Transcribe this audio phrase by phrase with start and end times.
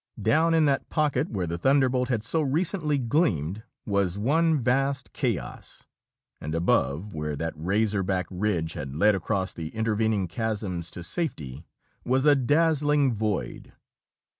[0.19, 5.85] Down in that pocket where the Thunderbolt had so recently gleamed was one vast chaos,
[6.39, 11.67] and above, where that razor back ridge had led across the intervening chasms to safety,
[12.03, 13.73] was a dazzling void.